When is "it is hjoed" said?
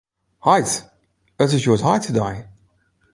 1.41-1.83